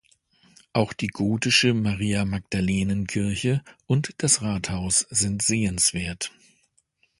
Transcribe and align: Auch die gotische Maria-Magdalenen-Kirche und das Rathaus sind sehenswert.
Auch 0.73 0.93
die 0.93 1.09
gotische 1.09 1.75
Maria-Magdalenen-Kirche 1.75 3.61
und 3.85 4.15
das 4.17 4.41
Rathaus 4.41 5.05
sind 5.11 5.43
sehenswert. 5.43 6.31